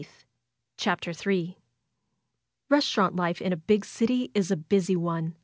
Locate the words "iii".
1.11-1.59